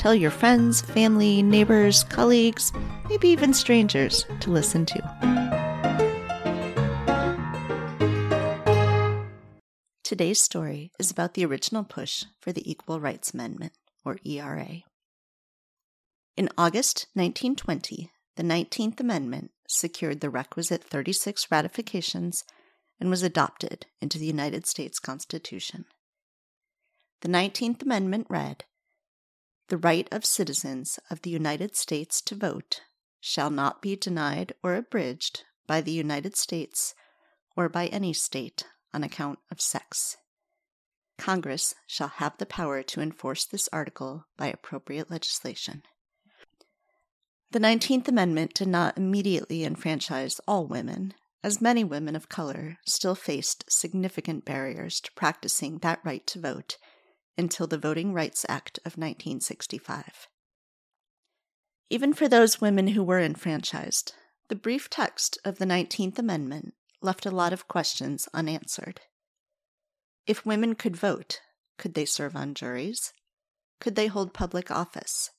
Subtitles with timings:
[0.00, 2.72] tell your friends, family, neighbors, colleagues,
[3.10, 4.98] maybe even strangers to listen to.
[10.02, 14.80] Today's story is about the original push for the Equal Rights Amendment, or ERA.
[16.34, 22.44] In August 1920, the 19th Amendment secured the requisite 36 ratifications
[22.98, 25.84] and was adopted into the United States Constitution.
[27.20, 28.64] The 19th Amendment read
[29.70, 32.80] The right of citizens of the United States to vote
[33.20, 36.92] shall not be denied or abridged by the United States
[37.56, 40.16] or by any state on account of sex.
[41.18, 45.84] Congress shall have the power to enforce this article by appropriate legislation.
[47.52, 53.14] The 19th Amendment did not immediately enfranchise all women, as many women of color still
[53.14, 56.76] faced significant barriers to practicing that right to vote
[57.40, 60.28] until the Voting Rights Act of 1965.
[61.88, 64.12] Even for those women who were enfranchised,
[64.50, 69.00] the brief text of the 19th Amendment left a lot of questions unanswered.
[70.26, 71.40] If women could vote,
[71.78, 73.14] could they serve on juries?
[73.80, 75.30] Could they hold public office?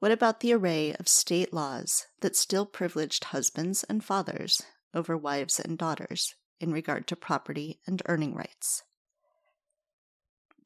[0.00, 4.60] What about the array of state laws that still privileged husbands and fathers
[4.92, 8.82] over wives and daughters in regard to property and earning rights?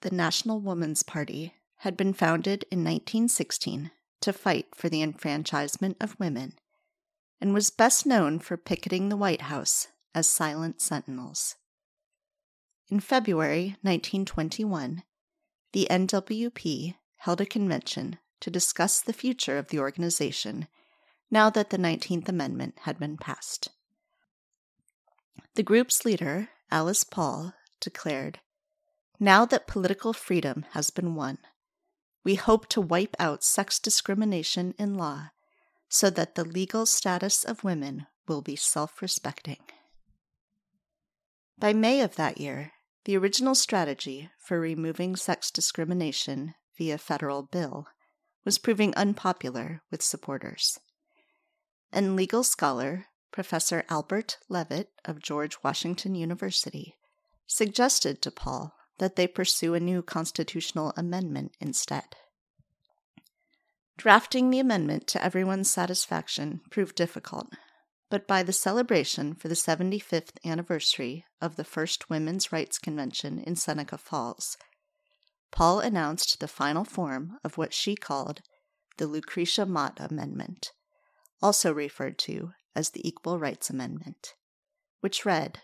[0.02, 3.90] The National Woman's Party had been founded in 1916
[4.22, 6.54] to fight for the enfranchisement of women
[7.40, 11.56] and was best known for picketing the White House as silent sentinels.
[12.88, 15.02] In February 1921,
[15.72, 20.66] the NWP held a convention to discuss the future of the organization
[21.30, 23.68] now that the 19th Amendment had been passed.
[25.54, 28.40] The group's leader, Alice Paul, declared
[29.22, 31.36] Now that political freedom has been won,
[32.24, 35.28] we hope to wipe out sex discrimination in law
[35.90, 39.58] so that the legal status of women will be self respecting.
[41.58, 42.72] By May of that year,
[43.04, 47.88] the original strategy for removing sex discrimination via federal bill
[48.46, 50.80] was proving unpopular with supporters.
[51.92, 56.96] And legal scholar Professor Albert Levitt of George Washington University
[57.46, 62.04] suggested to Paul that they pursue a new constitutional amendment instead.
[63.96, 67.48] Drafting the amendment to everyone's satisfaction proved difficult,
[68.10, 73.56] but by the celebration for the 75th anniversary of the first Women's Rights Convention in
[73.56, 74.56] Seneca Falls,
[75.50, 78.42] Paul announced the final form of what she called
[78.98, 80.72] the Lucretia Mott Amendment,
[81.42, 84.34] also referred to as the Equal Rights Amendment,
[85.00, 85.62] which read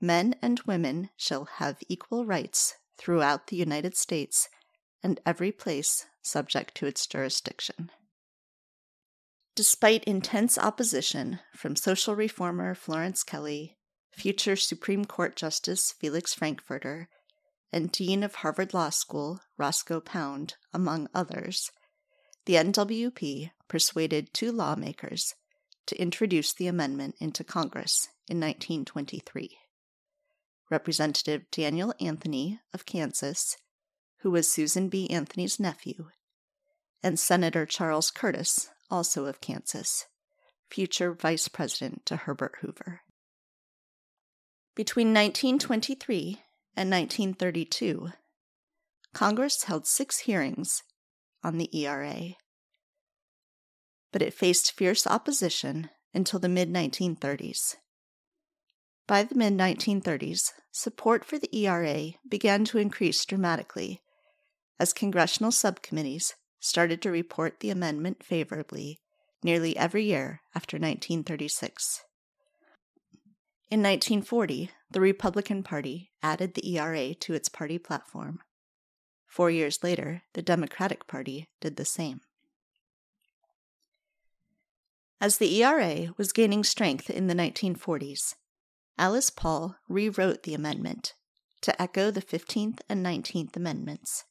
[0.00, 4.48] Men and women shall have equal rights throughout the United States
[5.02, 7.90] and every place subject to its jurisdiction.
[9.54, 13.76] Despite intense opposition from social reformer Florence Kelley,
[14.10, 17.08] future Supreme Court Justice Felix Frankfurter,
[17.72, 21.70] and Dean of Harvard Law School, Roscoe Pound, among others,
[22.46, 25.34] the NWP persuaded two lawmakers
[25.86, 29.58] to introduce the amendment into Congress in 1923.
[30.70, 33.56] Representative Daniel Anthony of Kansas,
[34.20, 35.08] who was Susan B.
[35.10, 36.08] Anthony's nephew,
[37.02, 40.06] and Senator Charles Curtis, also of Kansas,
[40.70, 43.02] future Vice President to Herbert Hoover.
[44.74, 46.42] Between 1923
[46.76, 48.10] and 1932,
[49.12, 50.82] Congress held six hearings
[51.44, 52.34] on the ERA,
[54.12, 57.76] but it faced fierce opposition until the mid 1930s.
[59.06, 64.00] By the mid 1930s, support for the ERA began to increase dramatically
[64.80, 69.00] as congressional subcommittees started to report the amendment favorably
[69.42, 72.02] nearly every year after 1936.
[73.70, 78.40] In 1940, the Republican Party added the ERA to its party platform.
[79.26, 82.20] Four years later, the Democratic Party did the same.
[85.20, 88.34] As the ERA was gaining strength in the 1940s,
[88.96, 91.14] Alice Paul rewrote the amendment
[91.62, 94.24] to echo the 15th and 19th Amendments.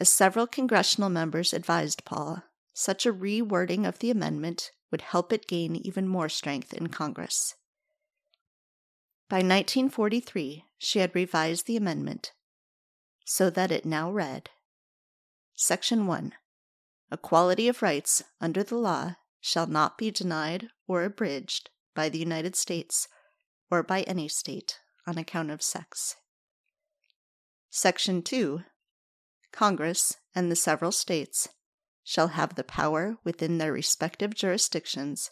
[0.00, 5.46] As several congressional members advised Paul, such a rewording of the amendment would help it
[5.46, 7.54] gain even more strength in Congress.
[9.28, 12.32] By 1943, she had revised the amendment
[13.24, 14.50] so that it now read
[15.54, 16.32] Section 1
[17.10, 22.56] Equality of rights under the law shall not be denied or abridged by the United
[22.56, 23.08] States
[23.70, 26.16] or by any state on account of sex.
[27.70, 28.62] Section 2
[29.52, 31.48] Congress and the several states
[32.04, 35.30] shall have the power within their respective jurisdictions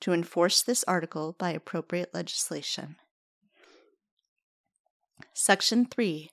[0.00, 2.96] to enforce this article by appropriate legislation.
[5.34, 6.30] Section 3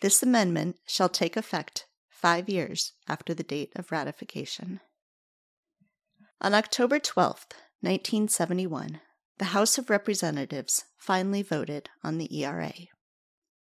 [0.00, 4.80] This amendment shall take effect five years after the date of ratification.
[6.40, 7.46] On October 12,
[7.80, 9.00] 1971,
[9.38, 12.72] the House of Representatives finally voted on the ERA,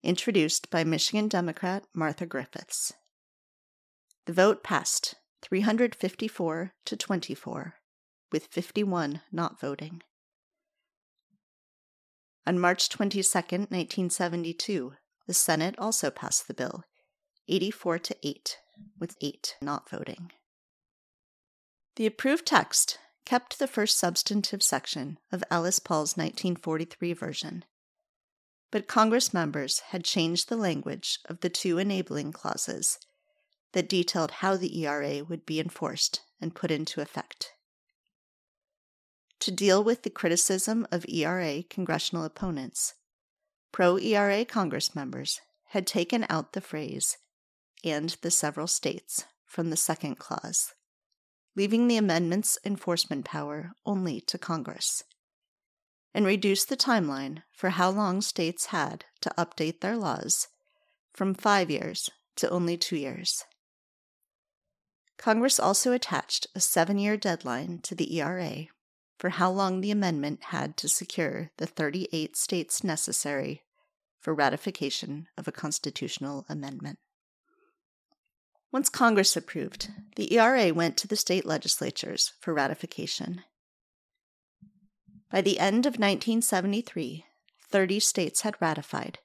[0.03, 2.95] introduced by Michigan Democrat Martha Griffiths.
[4.25, 7.75] The vote passed 354 to 24,
[8.33, 10.03] with 51 not voting.
[12.47, 14.95] On March 22, 1972,
[15.27, 16.85] the Senate also passed the bill,
[17.49, 18.57] 84 to 8,
[18.99, 20.33] with 8 not voting.
[21.97, 27.65] The approved text kept the first substantive section of Alice Paul's 1943 version,
[28.71, 32.99] but Congress members had changed the language of the two enabling clauses
[33.73, 37.53] that detailed how the ERA would be enforced and put into effect.
[39.41, 42.95] To deal with the criticism of ERA congressional opponents,
[43.73, 47.17] pro ERA Congress members had taken out the phrase,
[47.85, 50.75] and the several states, from the second clause
[51.57, 55.03] leaving the amendment's enforcement power only to Congress,
[56.15, 60.49] and reduced the timeline for how long states had to update their laws
[61.13, 63.45] from five years to only two years.
[65.19, 68.67] Congress also attached a seven year deadline to the ERA
[69.19, 73.63] for how long the amendment had to secure the 38 states necessary
[74.19, 76.99] for ratification of a constitutional amendment.
[78.73, 83.43] Once Congress approved, the ERA went to the state legislatures for ratification.
[85.31, 87.25] By the end of 1973,
[87.69, 89.19] 30 states had ratified,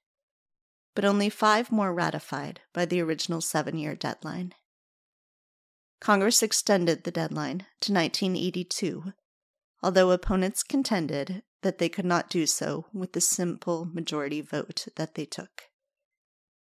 [0.96, 4.54] but only five more ratified by the original seven year deadline.
[6.00, 9.14] Congress extended the deadline to 1982,
[9.82, 15.16] although opponents contended that they could not do so with the simple majority vote that
[15.16, 15.64] they took.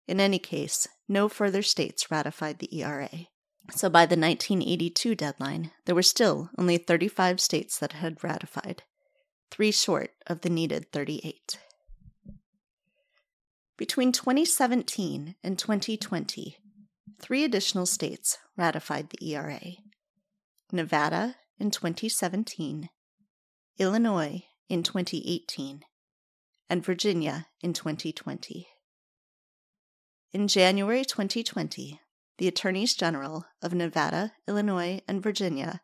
[0.06, 3.10] In any case, no further states ratified the ERA.
[3.72, 8.82] So by the 1982 deadline, there were still only 35 states that had ratified,
[9.50, 11.58] three short of the needed 38.
[13.76, 16.56] Between 2017 and 2020,
[17.20, 19.60] three additional states ratified the ERA
[20.72, 22.88] Nevada in 2017,
[23.78, 25.84] Illinois in 2018,
[26.68, 28.66] and Virginia in 2020.
[30.36, 31.98] In January 2020,
[32.36, 35.80] the Attorneys General of Nevada, Illinois, and Virginia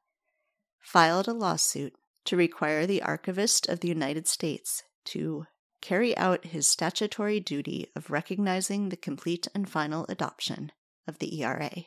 [0.78, 1.94] filed a lawsuit
[2.26, 5.46] to require the Archivist of the United States to
[5.80, 10.70] carry out his statutory duty of recognizing the complete and final adoption
[11.08, 11.86] of the ERA.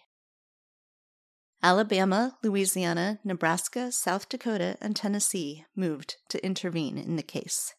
[1.62, 7.76] Alabama, Louisiana, Nebraska, South Dakota, and Tennessee moved to intervene in the case.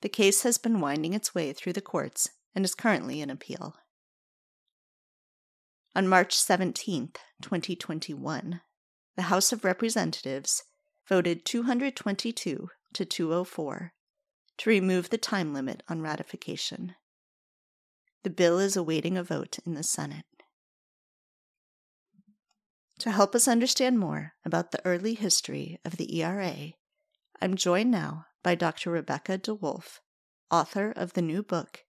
[0.00, 3.76] The case has been winding its way through the courts and is currently in appeal.
[5.94, 8.60] On March 17, 2021,
[9.14, 10.64] the House of Representatives
[11.08, 13.92] voted 222 to 204
[14.56, 16.96] to remove the time limit on ratification.
[18.24, 20.26] The bill is awaiting a vote in the Senate.
[22.98, 26.72] To help us understand more about the early history of the ERA,
[27.40, 28.90] I'm joined now by Dr.
[28.90, 30.00] Rebecca DeWolf,
[30.50, 31.84] author of the new book,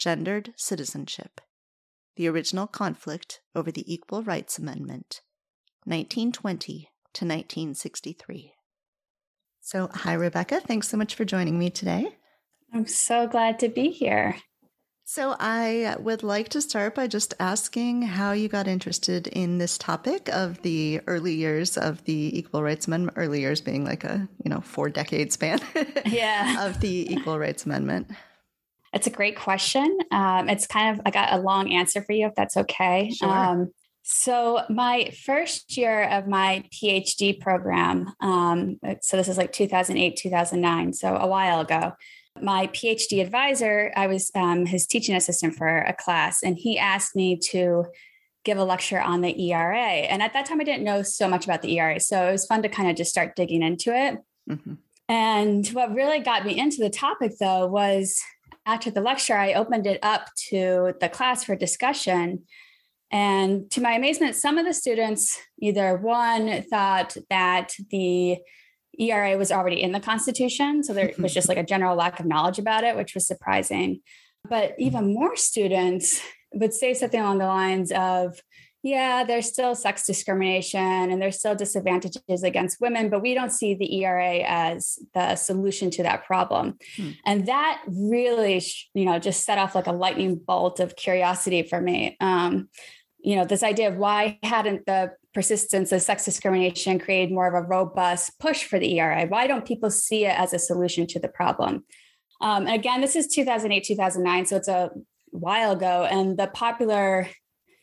[0.00, 1.42] Gendered Citizenship
[2.16, 5.20] The Original Conflict over the Equal Rights Amendment,
[5.84, 8.54] 1920 to 1963.
[9.60, 10.60] So, hi, Rebecca.
[10.60, 12.16] Thanks so much for joining me today.
[12.72, 14.36] I'm so glad to be here.
[15.04, 19.76] So, I would like to start by just asking how you got interested in this
[19.76, 24.26] topic of the early years of the Equal Rights Amendment, early years being like a,
[24.42, 25.60] you know, four decade span
[26.06, 26.64] yeah.
[26.66, 28.10] of the Equal Rights Amendment.
[28.92, 29.98] It's a great question.
[30.10, 33.10] Um, it's kind of, I got a long answer for you, if that's okay.
[33.10, 33.28] Sure.
[33.28, 33.70] Um,
[34.02, 40.92] so, my first year of my PhD program, um, so this is like 2008, 2009,
[40.94, 41.92] so a while ago,
[42.40, 47.14] my PhD advisor, I was um, his teaching assistant for a class, and he asked
[47.14, 47.84] me to
[48.44, 49.78] give a lecture on the ERA.
[49.78, 52.00] And at that time, I didn't know so much about the ERA.
[52.00, 54.18] So it was fun to kind of just start digging into it.
[54.48, 54.74] Mm-hmm.
[55.08, 58.22] And what really got me into the topic, though, was
[58.70, 62.44] after the lecture, I opened it up to the class for discussion.
[63.10, 68.38] And to my amazement, some of the students either one thought that the
[68.98, 70.84] ERA was already in the Constitution.
[70.84, 74.02] So there was just like a general lack of knowledge about it, which was surprising.
[74.48, 76.20] But even more students
[76.52, 78.40] would say something along the lines of,
[78.82, 83.74] yeah, there's still sex discrimination and there's still disadvantages against women, but we don't see
[83.74, 86.78] the ERA as the solution to that problem.
[86.96, 87.10] Hmm.
[87.26, 88.62] And that really,
[88.94, 92.16] you know, just set off like a lightning bolt of curiosity for me.
[92.20, 92.68] Um,
[93.18, 97.54] you know, this idea of why hadn't the persistence of sex discrimination created more of
[97.54, 99.26] a robust push for the ERA?
[99.26, 101.84] Why don't people see it as a solution to the problem?
[102.40, 104.90] Um, and again, this is 2008, 2009, so it's a
[105.26, 106.08] while ago.
[106.10, 107.28] And the popular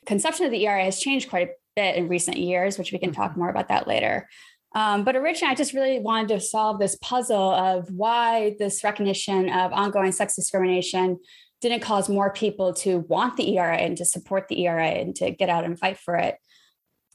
[0.08, 3.12] conception of the ERA has changed quite a bit in recent years, which we can
[3.12, 3.42] talk mm-hmm.
[3.42, 4.28] more about that later.
[4.76, 9.50] Um, but originally, I just really wanted to solve this puzzle of why this recognition
[9.50, 11.20] of ongoing sex discrimination
[11.62, 15.32] didn't cause more people to want the ERA and to support the ERA and to
[15.32, 16.36] get out and fight for it.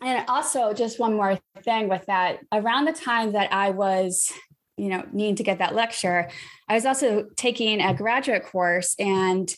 [0.02, 4.32] And also, just one more thing with that, around the time that I was,
[4.76, 6.28] you know, needing to get that lecture,
[6.68, 9.54] I was also taking a graduate course and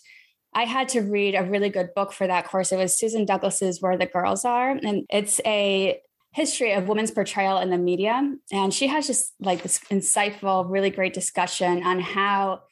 [0.54, 2.72] I had to read a really good book for that course.
[2.72, 4.70] It was Susan Douglas's Where the Girls Are.
[4.70, 6.00] And it's a
[6.32, 8.34] history of women's portrayal in the media.
[8.52, 12.62] And she has just like this insightful, really great discussion on how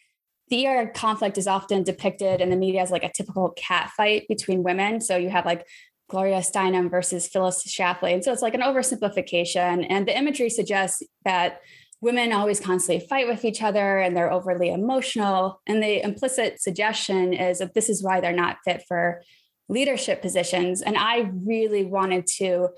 [0.48, 4.26] the ER conflict is often depicted in the media as like a typical cat fight
[4.28, 5.00] between women.
[5.00, 5.66] So you have like
[6.08, 8.12] Gloria Steinem versus Phyllis Schlafly.
[8.12, 9.86] And so it's like an oversimplification.
[9.88, 11.60] And the imagery suggests that
[12.02, 15.62] women always constantly fight with each other and they're overly emotional.
[15.66, 19.22] And the implicit suggestion is that this is why they're not fit for
[19.68, 20.82] leadership positions.
[20.82, 22.70] And I really wanted to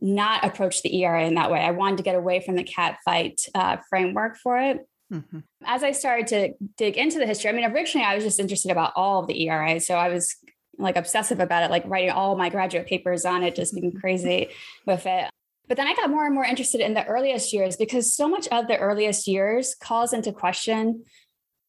[0.00, 1.60] not approach the ERA in that way.
[1.60, 4.86] I wanted to get away from the cat fight uh, framework for it.
[5.12, 5.38] Mm-hmm.
[5.64, 8.72] As I started to dig into the history, I mean, originally I was just interested
[8.72, 9.78] about all of the ERA.
[9.78, 10.34] So I was
[10.78, 14.48] like obsessive about it, like writing all my graduate papers on it, just being crazy
[14.86, 15.30] with it.
[15.68, 18.46] But then I got more and more interested in the earliest years because so much
[18.48, 21.04] of the earliest years calls into question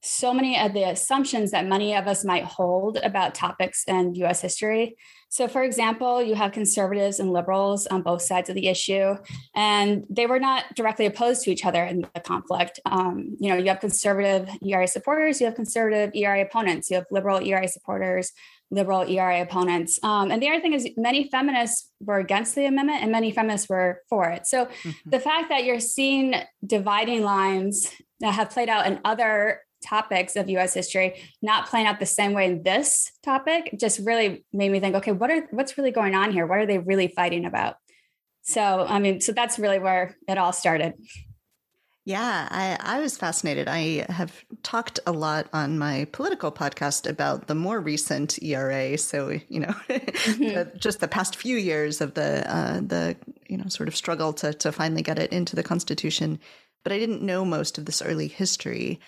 [0.05, 4.39] so many of the assumptions that many of us might hold about topics in US
[4.39, 4.95] history.
[5.29, 9.15] So, for example, you have conservatives and liberals on both sides of the issue,
[9.55, 12.79] and they were not directly opposed to each other in the conflict.
[12.85, 17.05] Um, you know, you have conservative ERA supporters, you have conservative ERA opponents, you have
[17.09, 18.31] liberal ERA supporters,
[18.75, 19.97] liberal ERA opponents.
[20.03, 23.69] Um, and the other thing is, many feminists were against the amendment and many feminists
[23.69, 24.45] were for it.
[24.45, 25.09] So mm-hmm.
[25.09, 27.89] the fact that you're seeing dividing lines
[28.19, 32.33] that have played out in other topics of US history not playing out the same
[32.33, 36.15] way in this topic just really made me think, okay, what are what's really going
[36.15, 36.45] on here?
[36.45, 37.75] What are they really fighting about?
[38.41, 40.93] So, I mean, so that's really where it all started.
[42.07, 43.67] Yeah, I, I was fascinated.
[43.67, 48.95] I have talked a lot on my political podcast about the more recent ERA.
[48.99, 50.43] So, you know, mm-hmm.
[50.43, 53.15] the, just the past few years of the uh, the
[53.49, 56.39] you know sort of struggle to to finally get it into the Constitution.
[56.83, 58.99] But I didn't know most of this early history.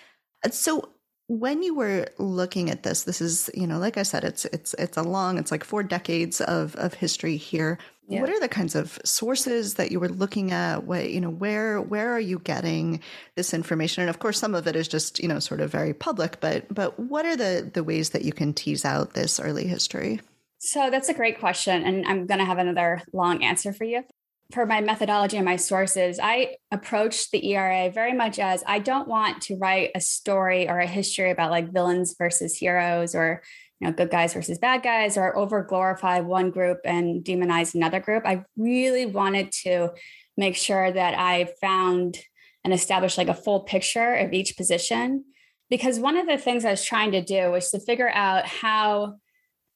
[0.50, 0.88] So
[1.28, 4.74] when you were looking at this, this is, you know, like I said, it's it's
[4.74, 7.78] it's a long, it's like four decades of of history here.
[8.08, 8.22] Yeah.
[8.22, 10.84] What are the kinds of sources that you were looking at?
[10.84, 13.00] What, you know, where where are you getting
[13.36, 14.00] this information?
[14.00, 16.72] And of course, some of it is just, you know, sort of very public, but
[16.74, 20.22] but what are the the ways that you can tease out this early history?
[20.60, 21.84] So that's a great question.
[21.84, 24.02] And I'm going to have another long answer for you
[24.52, 29.06] for my methodology and my sources, I approach the ERA very much as I don't
[29.06, 33.42] want to write a story or a history about like villains versus heroes or
[33.78, 38.00] you know good guys versus bad guys or over glorify one group and demonize another
[38.00, 38.24] group.
[38.26, 39.90] I really wanted to
[40.36, 42.18] make sure that I found
[42.64, 45.24] and established like a full picture of each position
[45.68, 49.16] because one of the things I was trying to do was to figure out how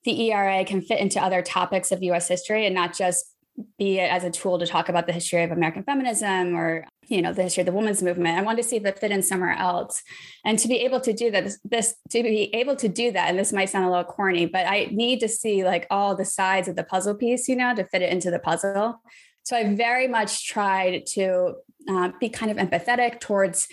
[0.05, 3.33] the ERA can fit into other topics of US history and not just
[3.79, 7.21] be it as a tool to talk about the history of American feminism or you
[7.21, 8.39] know the history of the women's movement.
[8.39, 10.03] I wanted to see if it fit in somewhere else,
[10.45, 13.29] and to be able to do that, this, this to be able to do that,
[13.29, 16.25] and this might sound a little corny, but I need to see like all the
[16.25, 19.01] sides of the puzzle piece, you know, to fit it into the puzzle.
[19.45, 21.55] So I very much tried to
[21.89, 23.69] uh, be kind of empathetic towards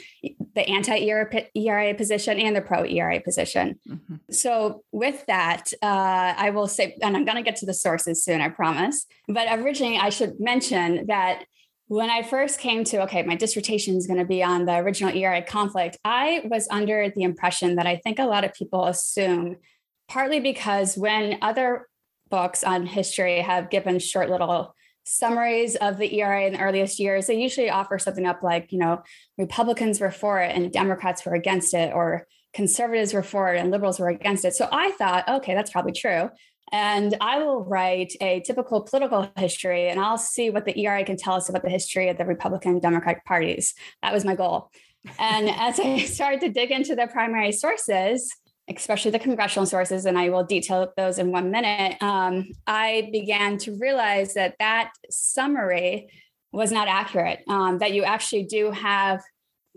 [0.56, 3.80] the anti-ERA position and the pro-ERA position.
[3.88, 4.16] Mm-hmm.
[4.32, 8.24] So with that, uh, I will say, and I'm going to get to the sources
[8.24, 9.06] soon, I promise.
[9.28, 11.44] But originally, I should mention that
[11.88, 15.16] when I first came to, okay, my dissertation is going to be on the original
[15.16, 19.58] ERA conflict, I was under the impression that I think a lot of people assume,
[20.08, 21.88] partly because when other
[22.30, 24.76] books on history have given short little
[25.10, 28.78] summaries of the ERA in the earliest years, they usually offer something up like, you
[28.78, 29.02] know,
[29.38, 33.72] Republicans were for it and Democrats were against it, or conservatives were for it and
[33.72, 34.54] liberals were against it.
[34.54, 36.30] So I thought, okay, that's probably true.
[36.72, 41.18] And I will write a typical political history and I'll see what the ERA can
[41.18, 43.74] tell us about the history of the Republican Democratic parties.
[44.04, 44.70] That was my goal.
[45.18, 48.32] And as I started to dig into the primary sources,
[48.76, 53.58] especially the congressional sources, and I will detail those in one minute, um, I began
[53.60, 56.10] to realize that that summary
[56.52, 59.22] was not accurate, um, that you actually do have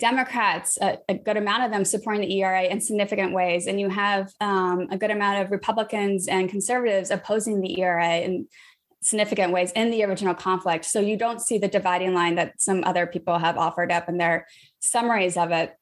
[0.01, 3.89] Democrats, a, a, good amount of them supporting the ERA in significant ways, and you
[3.89, 8.49] have um, a good amount of Republicans and conservatives opposing the ERA in
[9.03, 10.85] significant ways in the original conflict.
[10.85, 14.17] So you don't see the dividing line that some other people have offered up in
[14.17, 14.47] their
[14.81, 15.73] summaries of it.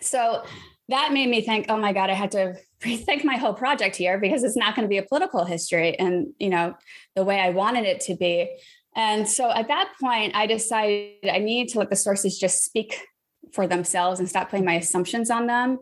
[0.00, 0.42] So
[0.88, 4.18] that made me think, oh my God, I had to rethink my whole project here
[4.18, 6.74] because it's not going to be a political history and you know
[7.14, 8.50] the way I wanted it to be.
[8.94, 13.02] And so at that point, I decided I need to let the sources just speak
[13.52, 15.78] for themselves and stop putting my assumptions on them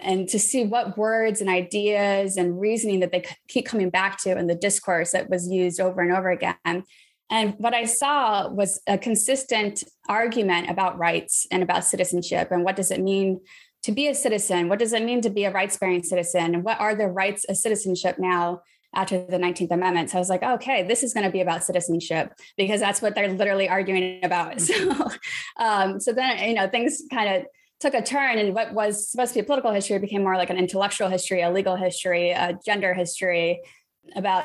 [0.00, 4.36] and to see what words and ideas and reasoning that they keep coming back to
[4.36, 6.84] in the discourse that was used over and over again.
[7.30, 12.76] And what I saw was a consistent argument about rights and about citizenship and what
[12.76, 13.40] does it mean
[13.86, 14.68] to be a citizen?
[14.68, 16.54] What does it mean to be a rights bearing citizen?
[16.54, 18.62] And what are the rights of citizenship now
[18.94, 20.10] after the 19th Amendment.
[20.10, 23.14] So I was like, okay, this is going to be about citizenship because that's what
[23.14, 24.60] they're literally arguing about.
[24.66, 25.10] So,
[25.58, 27.46] um, so then, you know, things kind of
[27.78, 30.50] took a turn and what was supposed to be a political history became more like
[30.50, 33.60] an intellectual history, a legal history, a gender history
[34.14, 34.44] about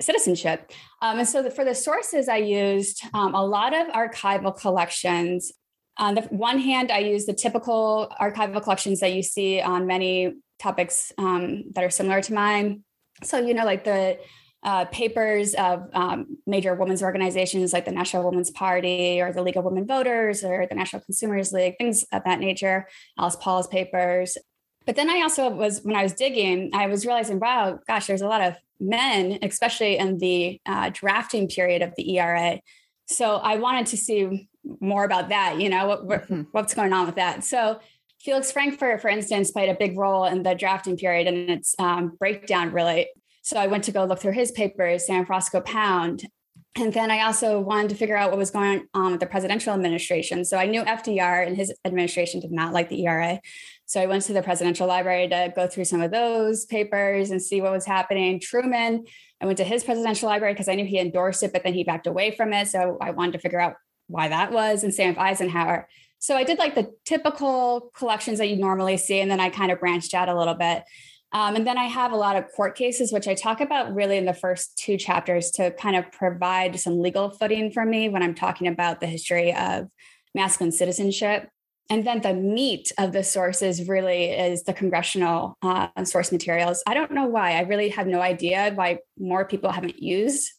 [0.00, 0.70] citizenship.
[1.02, 5.52] Um, and so the, for the sources I used um, a lot of archival collections.
[5.98, 10.34] On the one hand, I use the typical archival collections that you see on many
[10.58, 12.82] topics um, that are similar to mine.
[13.22, 14.18] So, you know, like the
[14.64, 19.56] uh, papers of um, major women's organizations like the National Women's Party or the League
[19.56, 24.38] of Women Voters or the National Consumers League, things of that nature, Alice Paul's papers.
[24.86, 28.22] But then I also was, when I was digging, I was realizing, wow, gosh, there's
[28.22, 32.60] a lot of men, especially in the uh, drafting period of the ERA.
[33.06, 34.48] So I wanted to see
[34.80, 36.42] more about that, you know, what, mm-hmm.
[36.52, 37.44] what's going on with that.
[37.44, 37.80] So
[38.20, 42.16] Felix Frankfurter, for instance, played a big role in the drafting period and its um,
[42.18, 43.08] breakdown, really.
[43.42, 46.24] So I went to go look through his papers, Sam Roscoe Pound.
[46.76, 49.74] And then I also wanted to figure out what was going on with the presidential
[49.74, 50.44] administration.
[50.44, 53.40] So I knew FDR and his administration did not like the ERA.
[53.86, 57.40] So I went to the presidential library to go through some of those papers and
[57.40, 58.40] see what was happening.
[58.40, 59.04] Truman,
[59.40, 61.84] I went to his presidential library because I knew he endorsed it, but then he
[61.84, 62.68] backed away from it.
[62.68, 63.74] So I wanted to figure out
[64.08, 64.84] why that was.
[64.84, 65.88] And Sam Eisenhower.
[66.18, 69.70] So I did like the typical collections that you normally see, and then I kind
[69.70, 70.84] of branched out a little bit.
[71.32, 74.16] Um, and then I have a lot of court cases, which I talk about really
[74.16, 78.22] in the first two chapters to kind of provide some legal footing for me when
[78.22, 79.88] I'm talking about the history of
[80.32, 81.48] masculine citizenship.
[81.90, 86.82] And then the meat of the sources really is the congressional uh, source materials.
[86.86, 87.58] I don't know why.
[87.58, 90.50] I really have no idea why more people haven't used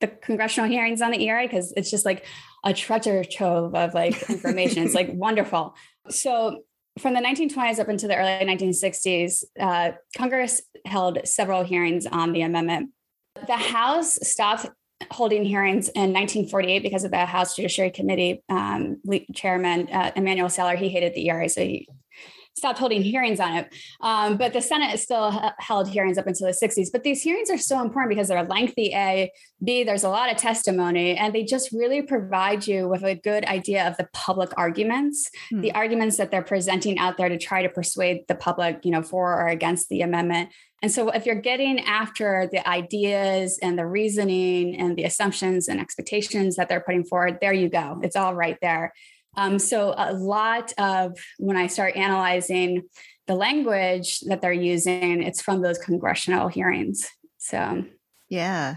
[0.00, 2.24] the congressional hearings on the ERA because it's just like
[2.64, 4.84] a treasure trove of like information.
[4.84, 5.74] it's like wonderful.
[6.08, 6.62] So
[6.98, 12.42] from the 1920s up into the early 1960s, uh, Congress held several hearings on the
[12.42, 12.90] amendment.
[13.46, 14.68] The House stopped
[15.10, 19.00] holding hearings in 1948 because of the House Judiciary Committee um,
[19.34, 20.76] chairman, uh, Emanuel Celler.
[20.76, 21.86] He hated the ERA, so he
[22.56, 23.74] stopped holding hearings on it.
[24.00, 26.88] Um, but the Senate still held hearings up until the 60s.
[26.90, 29.30] But these hearings are so important because they're lengthy, A,
[29.62, 33.44] B, there's a lot of testimony, and they just really provide you with a good
[33.44, 35.60] idea of the public arguments, hmm.
[35.60, 39.02] the arguments that they're presenting out there to try to persuade the public, you know,
[39.02, 40.50] for or against the amendment.
[40.82, 45.80] And so if you're getting after the ideas and the reasoning and the assumptions and
[45.80, 47.98] expectations that they're putting forward, there you go.
[48.02, 48.92] It's all right there.
[49.36, 52.82] Um, so a lot of when I start analyzing
[53.26, 57.08] the language that they're using, it's from those congressional hearings.
[57.38, 57.84] So
[58.28, 58.76] yeah.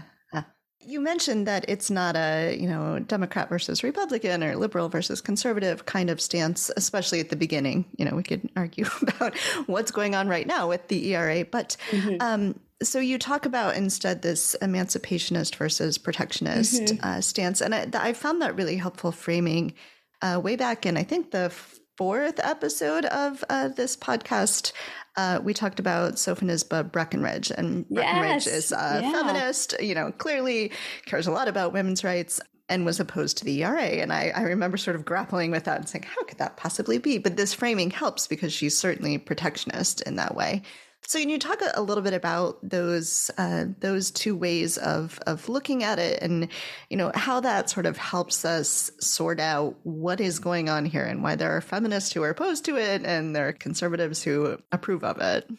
[0.82, 5.84] You mentioned that it's not a, you know, Democrat versus Republican or liberal versus conservative
[5.84, 7.84] kind of stance, especially at the beginning.
[7.98, 11.76] You know, we could argue about what's going on right now with the ERA, but
[11.90, 12.16] mm-hmm.
[12.20, 17.04] um, so you talk about instead this emancipationist versus protectionist mm-hmm.
[17.04, 19.74] uh, stance, and I, I, found that really helpful framing
[20.22, 21.52] uh, way back in, I think, the
[21.96, 24.72] fourth episode of uh, this podcast.
[25.16, 28.46] Uh, we talked about Sophonisba Breckinridge, and Breckinridge yes.
[28.46, 29.12] is a yeah.
[29.12, 30.72] feminist, you know, clearly
[31.06, 32.40] cares a lot about women's rights.
[32.70, 33.82] and was opposed to the ERA.
[33.82, 36.98] And I, I remember sort of grappling with that and saying, how could that possibly
[36.98, 37.18] be?
[37.18, 40.62] But this framing helps because she's certainly protectionist in that way.
[41.06, 45.48] So, can you talk a little bit about those uh, those two ways of of
[45.48, 46.48] looking at it, and
[46.88, 51.04] you know how that sort of helps us sort out what is going on here,
[51.04, 54.58] and why there are feminists who are opposed to it, and there are conservatives who
[54.72, 55.50] approve of it.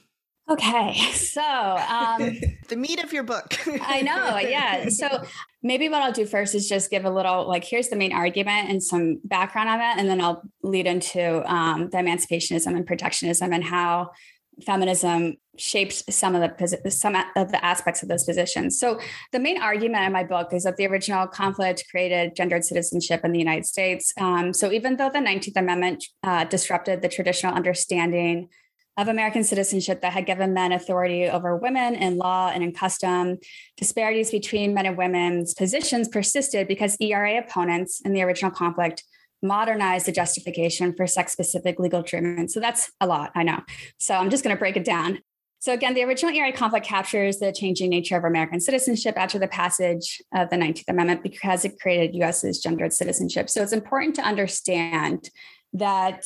[0.50, 2.38] Okay, so um,
[2.70, 3.58] the meat of your book.
[3.82, 4.90] I know, yeah.
[4.90, 5.24] So
[5.64, 8.70] maybe what I'll do first is just give a little like here's the main argument
[8.70, 13.54] and some background on that, and then I'll lead into um, the emancipationism and protectionism
[13.54, 14.12] and how
[14.66, 18.80] feminism shaped some of the some of the aspects of those positions.
[18.80, 19.00] So
[19.32, 23.32] the main argument in my book is that the original conflict created gendered citizenship in
[23.32, 24.14] the United States.
[24.18, 28.50] Um, so even though the 19th Amendment uh, disrupted the traditional understanding
[28.98, 33.38] of American citizenship that had given men authority over women in law and in custom,
[33.78, 39.04] disparities between men and women's positions persisted because ERA opponents in the original conflict
[39.42, 42.52] modernize the justification for sex specific legal treatment.
[42.52, 43.62] So that's a lot, I know.
[43.98, 45.20] So I'm just going to break it down.
[45.60, 49.48] So again, the original ERA conflict captures the changing nature of American citizenship after the
[49.48, 53.48] passage of the 19th Amendment because it created US's gendered citizenship.
[53.48, 55.30] So it's important to understand
[55.74, 56.26] that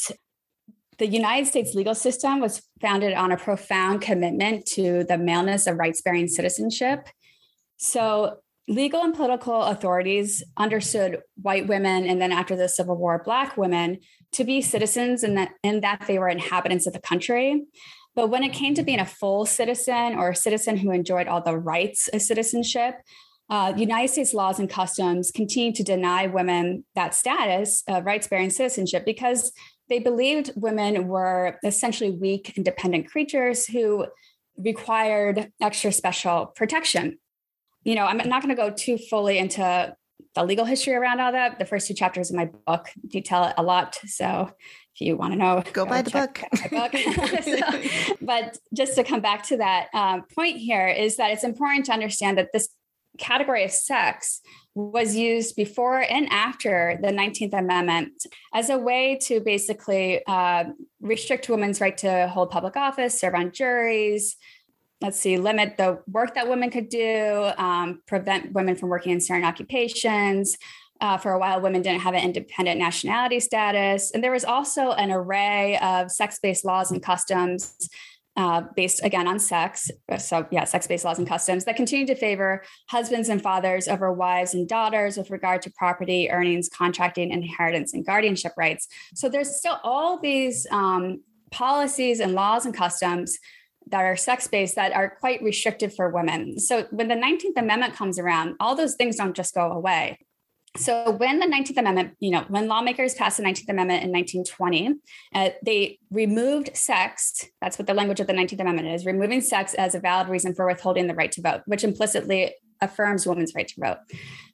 [0.97, 5.77] the United States legal system was founded on a profound commitment to the maleness of
[5.77, 7.09] rights bearing citizenship.
[7.75, 13.57] So legal and political authorities understood white women and then after the civil war black
[13.57, 13.99] women
[14.31, 17.63] to be citizens and that, and that they were inhabitants of the country.
[18.15, 21.41] But when it came to being a full citizen or a citizen who enjoyed all
[21.41, 22.95] the rights of citizenship
[23.49, 28.49] uh, united states laws and customs continued to deny women that status of rights bearing
[28.49, 29.51] citizenship because
[29.87, 34.05] they believed women were essentially weak independent creatures who
[34.57, 37.19] required extra special protection
[37.85, 39.95] you know, I'm not going to go too fully into
[40.33, 41.59] the legal history around all that.
[41.59, 43.97] The first two chapters of my book detail it a lot.
[44.05, 44.51] So
[44.93, 46.41] if you want to know, go, go buy the book.
[46.71, 46.93] book.
[47.43, 51.85] so, but just to come back to that um, point here is that it's important
[51.85, 52.69] to understand that this
[53.17, 54.41] category of sex
[54.73, 58.11] was used before and after the 19th Amendment
[58.53, 60.65] as a way to basically uh,
[60.99, 64.35] restrict women's right to hold public office, serve on juries,
[65.01, 69.21] let's see, limit the work that women could do, um, prevent women from working in
[69.21, 70.57] certain occupations.
[71.01, 74.11] Uh, for a while, women didn't have an independent nationality status.
[74.11, 77.89] And there was also an array of sex based laws and customs
[78.37, 79.89] uh, based again on sex.
[80.17, 84.11] So, yeah, sex based laws and customs that continue to favor husbands and fathers over
[84.11, 88.87] wives and daughters with regard to property, earnings, contracting, inheritance, and guardianship rights.
[89.13, 93.37] So, there's still all these um, policies and laws and customs
[93.87, 96.59] that are sex based that are quite restrictive for women.
[96.59, 100.17] So when the 19th Amendment comes around, all those things don't just go away.
[100.77, 104.95] So when the 19th Amendment, you know, when lawmakers passed the 19th Amendment in 1920,
[105.33, 107.45] uh, they removed sex.
[107.61, 110.53] That's what the language of the 19th Amendment is removing sex as a valid reason
[110.53, 113.97] for withholding the right to vote, which implicitly affirms women's right to vote.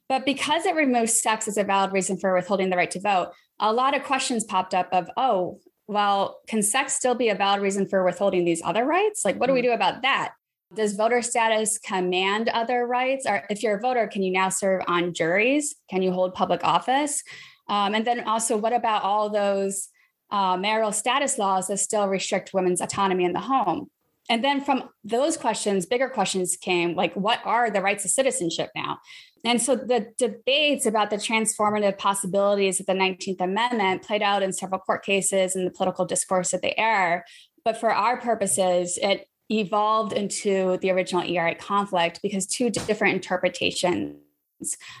[0.08, 3.32] But because it removes sex as a valid reason for withholding the right to vote,
[3.58, 5.58] a lot of questions popped up of, oh,
[5.92, 9.24] well, can sex still be a valid reason for withholding these other rights?
[9.24, 9.64] Like, what do we mm.
[9.64, 10.34] do about that?
[10.74, 13.26] Does voter status command other rights?
[13.26, 15.74] Or if you're a voter, can you now serve on juries?
[15.90, 17.22] Can you hold public office?
[17.68, 19.88] Um, and then also, what about all those
[20.30, 23.90] uh, marital status laws that still restrict women's autonomy in the home?
[24.30, 28.70] And then from those questions, bigger questions came like, what are the rights of citizenship
[28.74, 28.98] now?
[29.44, 34.52] And so the debates about the transformative possibilities of the 19th Amendment played out in
[34.52, 37.24] several court cases and the political discourse of the era.
[37.64, 44.16] But for our purposes, it evolved into the original ERA conflict because two different interpretations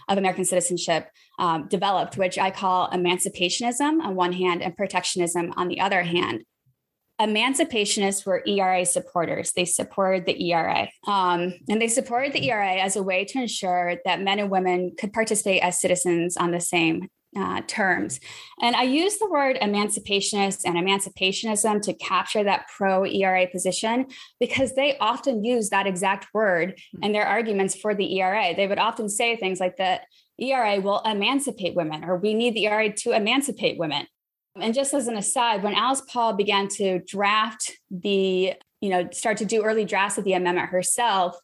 [0.08, 1.08] of American citizenship
[1.38, 6.44] um, developed, which I call emancipationism on one hand and protectionism on the other hand
[7.22, 9.52] emancipationists were ERA supporters.
[9.52, 10.88] They supported the ERA.
[11.06, 14.92] Um, and they supported the ERA as a way to ensure that men and women
[14.98, 18.20] could participate as citizens on the same uh, terms.
[18.60, 24.06] And I use the word emancipationist and emancipationism to capture that pro ERA position
[24.38, 28.54] because they often use that exact word in their arguments for the ERA.
[28.54, 30.02] They would often say things like that
[30.38, 34.06] ERA will emancipate women, or we need the ERA to emancipate women.
[34.60, 39.38] And just as an aside, when Alice Paul began to draft the, you know, start
[39.38, 41.36] to do early drafts of the amendment herself,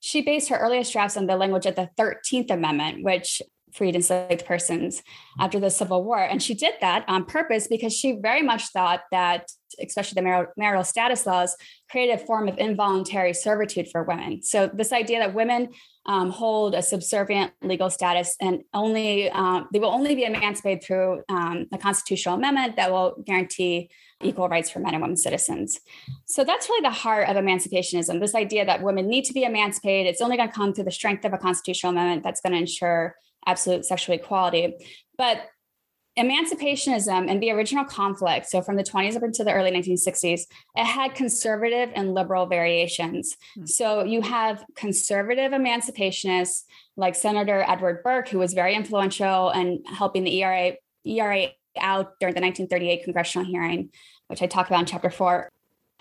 [0.00, 3.40] she based her earliest drafts on the language of the 13th Amendment, which
[3.72, 5.02] freed enslaved persons
[5.38, 6.18] after the Civil War.
[6.18, 9.48] And she did that on purpose because she very much thought that
[9.82, 11.56] especially the marital status laws,
[11.90, 14.42] created a form of involuntary servitude for women.
[14.42, 15.68] So, this idea that women
[16.06, 21.22] um, hold a subservient legal status and only um, they will only be emancipated through
[21.28, 23.90] um, a constitutional amendment that will guarantee
[24.22, 25.78] equal rights for men and women citizens.
[26.26, 30.08] So that's really the heart of emancipationism this idea that women need to be emancipated.
[30.08, 32.58] It's only going to come through the strength of a constitutional amendment that's going to
[32.58, 34.74] ensure absolute sexual equality.
[35.18, 35.48] But
[36.18, 40.42] emancipationism and the original conflict, so from the 20s up into the early 1960s,
[40.74, 43.36] it had conservative and liberal variations.
[43.56, 43.66] Mm-hmm.
[43.66, 46.62] So you have conservative emancipationists
[46.96, 51.48] like Senator Edward Burke, who was very influential in helping the ERA, ERA
[51.78, 53.90] out during the 1938 congressional hearing,
[54.28, 55.50] which I talk about in chapter four.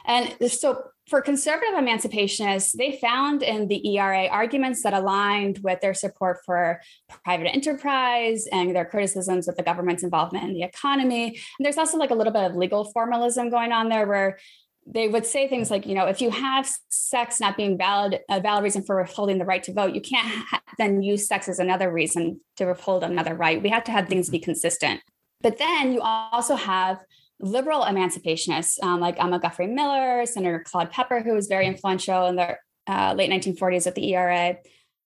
[0.05, 5.93] And so for conservative emancipationists, they found in the ERA arguments that aligned with their
[5.93, 6.81] support for
[7.23, 11.27] private enterprise and their criticisms of the government's involvement in the economy.
[11.27, 14.39] And there's also like a little bit of legal formalism going on there where
[14.87, 18.39] they would say things like, you know, if you have sex not being valid, a
[18.39, 21.59] valid reason for withholding the right to vote, you can't ha- then use sex as
[21.59, 23.61] another reason to withhold another right.
[23.61, 25.01] We have to have things be consistent.
[25.41, 27.03] But then you also have
[27.39, 32.35] liberal emancipationists um, like Emma Guffey Miller, Senator Claude Pepper, who was very influential in
[32.35, 34.57] the uh, late 1940s at the ERA.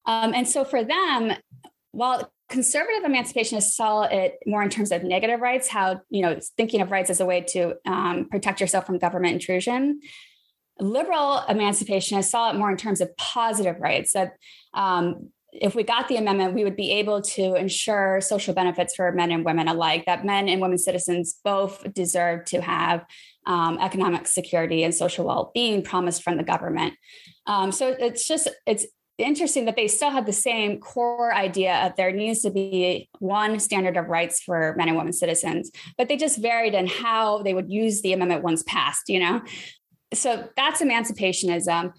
[0.06, 1.34] Um, and so for them,
[1.92, 6.82] while conservative emancipationists saw it more in terms of negative rights, how, you know, thinking
[6.82, 10.00] of rights as a way to um, protect yourself from government intrusion,
[10.80, 14.34] liberal emancipationists saw it more in terms of positive rights that
[14.74, 19.12] um, if we got the amendment, we would be able to ensure social benefits for
[19.12, 23.06] men and women alike, that men and women citizens both deserve to have
[23.46, 26.94] um, economic security and social well being promised from the government.
[27.48, 28.86] Um, so it's just, it's
[29.18, 33.60] interesting that they still have the same core idea of there needs to be one
[33.60, 37.54] standard of rights for men and women citizens, but they just varied in how they
[37.54, 39.42] would use the amendment once passed, you know?
[40.14, 41.94] So that's emancipationism.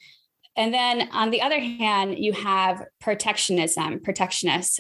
[0.60, 4.78] And then on the other hand, you have protectionism, protectionists.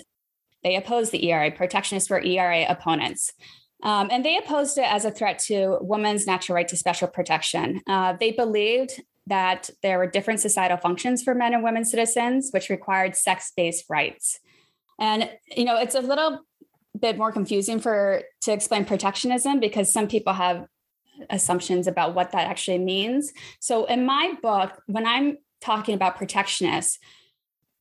[0.62, 1.50] They oppose the ERA.
[1.50, 3.32] Protectionists were ERA opponents.
[3.82, 7.80] Um, and they opposed it as a threat to women's natural right to special protection.
[7.86, 12.68] Uh, they believed that there were different societal functions for men and women citizens, which
[12.68, 14.38] required sex based rights.
[14.98, 16.40] And, you know, it's a little
[17.00, 20.66] bit more confusing for to explain protectionism because some people have
[21.30, 23.32] assumptions about what that actually means.
[23.60, 26.98] So in my book, when I'm talking about protectionists,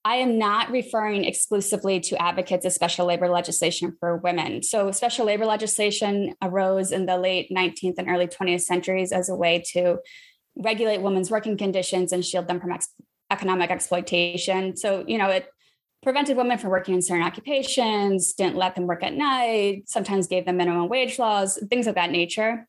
[0.05, 4.63] I am not referring exclusively to advocates of special labor legislation for women.
[4.63, 9.35] So, special labor legislation arose in the late 19th and early 20th centuries as a
[9.35, 9.97] way to
[10.55, 12.93] regulate women's working conditions and shield them from ex-
[13.29, 14.77] economic exploitation.
[14.77, 15.47] So, you know, it
[16.01, 20.45] prevented women from working in certain occupations, didn't let them work at night, sometimes gave
[20.45, 22.67] them minimum wage laws, things of that nature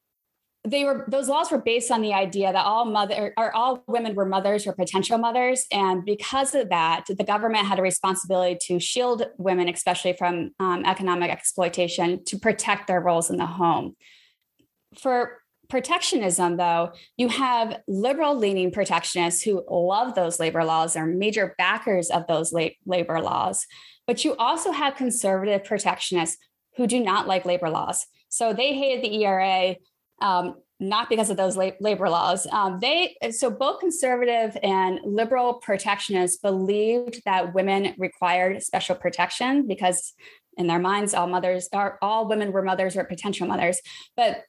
[0.65, 4.15] they were those laws were based on the idea that all mother or all women
[4.15, 5.65] were mothers or potential mothers.
[5.73, 10.85] And because of that the government had a responsibility to shield women especially from um,
[10.85, 13.97] economic exploitation to protect their roles in the home.
[14.99, 15.39] For
[15.71, 22.11] protectionism though you have liberal leaning protectionists who love those labor laws are major backers
[22.11, 23.67] of those la- labor laws.
[24.07, 26.37] But you also have conservative protectionists
[26.77, 28.07] who do not like labor laws.
[28.29, 29.77] So they hated the era
[30.21, 32.47] um, not because of those labor laws.
[32.47, 40.15] Um, they so both conservative and liberal protectionists believed that women required special protection because
[40.57, 43.81] in their minds all mothers are all women were mothers or potential mothers.
[44.17, 44.43] But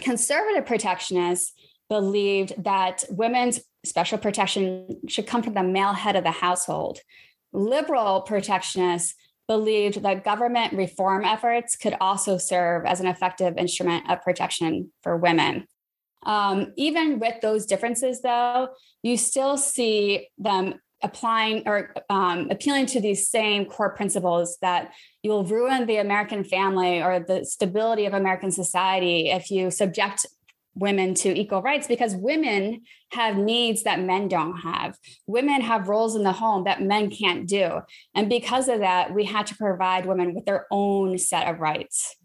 [0.00, 1.52] conservative protectionists
[1.88, 7.00] believed that women's special protection should come from the male head of the household.
[7.52, 9.14] Liberal protectionists
[9.46, 15.16] believed that government reform efforts could also serve as an effective instrument of protection for
[15.16, 15.66] women.
[16.24, 18.68] Um, even with those differences, though,
[19.02, 25.30] you still see them applying or um, appealing to these same core principles that you
[25.30, 30.24] will ruin the American family or the stability of American society if you subject
[30.74, 32.82] women to equal rights because women
[33.12, 34.96] have needs that men don't have.
[35.26, 37.80] Women have roles in the home that men can't do.
[38.14, 42.16] And because of that, we had to provide women with their own set of rights.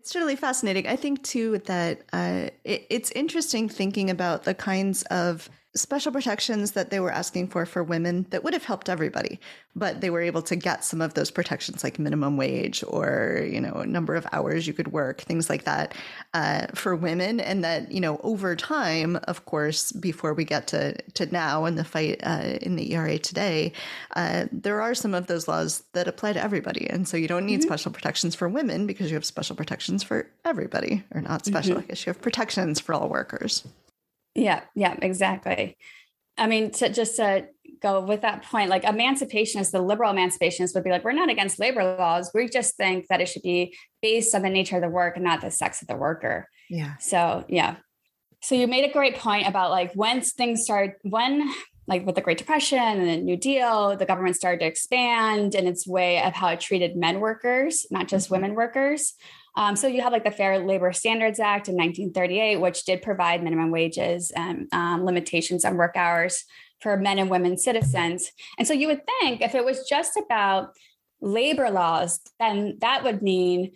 [0.00, 0.86] It's really fascinating.
[0.86, 6.72] I think, too, that uh, it, it's interesting thinking about the kinds of special protections
[6.72, 9.38] that they were asking for for women that would have helped everybody
[9.76, 13.60] but they were able to get some of those protections like minimum wage or you
[13.60, 15.94] know a number of hours you could work things like that
[16.34, 20.94] uh, for women and that you know over time of course before we get to
[21.12, 23.70] to now and the fight uh, in the era today
[24.16, 27.46] uh, there are some of those laws that apply to everybody and so you don't
[27.46, 27.68] need mm-hmm.
[27.68, 31.84] special protections for women because you have special protections for everybody or not special mm-hmm.
[31.84, 33.64] i guess you have protections for all workers
[34.38, 35.76] yeah, yeah, exactly.
[36.36, 37.48] I mean, to just to
[37.80, 41.58] go with that point, like emancipationists, the liberal emancipationists would be like, we're not against
[41.58, 42.30] labor laws.
[42.34, 45.24] We just think that it should be based on the nature of the work and
[45.24, 46.48] not the sex of the worker.
[46.70, 46.96] Yeah.
[46.98, 47.76] So, yeah.
[48.40, 51.52] So you made a great point about like when things started, when
[51.88, 55.66] like with the Great Depression and the New Deal, the government started to expand in
[55.66, 58.34] its way of how it treated men workers, not just mm-hmm.
[58.34, 59.14] women workers.
[59.58, 63.42] Um, so you have like the Fair Labor Standards Act in 1938, which did provide
[63.42, 66.44] minimum wages and um, limitations on work hours
[66.80, 68.30] for men and women citizens.
[68.56, 70.70] And so you would think if it was just about
[71.20, 73.72] labor laws, then that would mean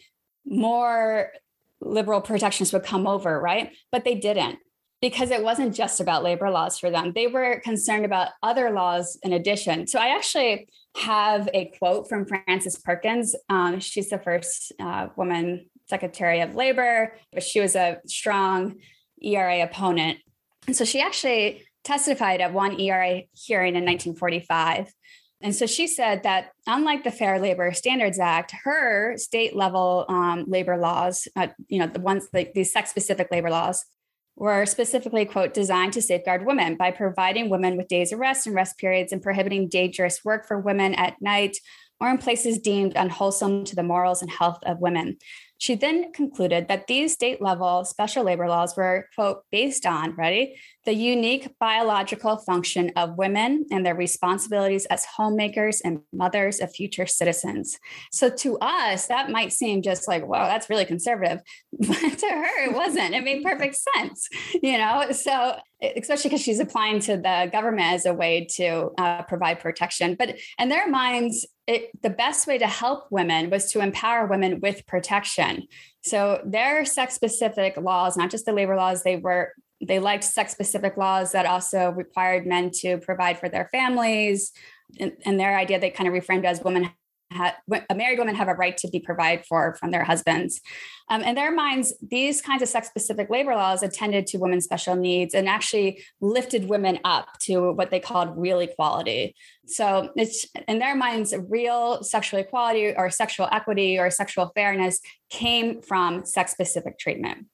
[0.47, 1.33] more
[1.81, 3.73] liberal protections would come over, right?
[3.91, 4.61] But they didn't
[5.01, 7.13] because it wasn't just about labor laws for them.
[7.13, 9.89] They were concerned about other laws in addition.
[9.89, 13.35] So I actually have a quote from Frances Perkins.
[13.49, 18.77] Um, she's the first uh, woman Secretary of Labor, but she was a strong
[19.23, 20.19] ERA opponent.
[20.67, 24.93] And so she actually testified at one ERA hearing in 1945.
[25.41, 30.45] And so she said that unlike the Fair Labor Standards Act, her state level um,
[30.47, 33.85] labor laws, uh, you know, the ones like these sex specific labor laws,
[34.37, 38.55] were specifically, quote, designed to safeguard women by providing women with days of rest and
[38.55, 41.59] rest periods and prohibiting dangerous work for women at night
[42.01, 45.17] or in places deemed unwholesome to the morals and health of women.
[45.63, 50.57] She then concluded that these state level special labor laws were, quote, based on, ready,
[50.85, 57.07] the unique biological function of women and their responsibilities as homemakers and mothers of future
[57.07, 57.79] citizens.
[58.11, 61.41] So to us, that might seem just like, wow, that's really conservative.
[61.79, 63.15] But to her, it wasn't.
[63.15, 64.29] It made perfect sense,
[64.61, 65.13] you know?
[65.13, 70.17] So, especially because she's applying to the government as a way to uh, provide protection.
[70.19, 74.61] But in their minds, it, the best way to help women was to empower women
[74.61, 75.67] with protection.
[76.03, 79.53] So their sex specific laws, not just the labor laws, they were
[79.85, 84.53] they liked sex specific laws that also required men to provide for their families.
[85.01, 86.91] And, and their idea they kind of reframed as women
[87.33, 87.55] had,
[87.91, 90.61] a married woman have a right to be provided for from their husbands.
[91.09, 94.95] Um, in their minds, these kinds of sex specific labor laws attended to women's special
[94.95, 99.35] needs and actually lifted women up to what they called real equality.
[99.67, 105.83] So it's in their minds, real sexual equality or sexual equity or sexual fairness came
[105.83, 107.47] from sex specific treatment.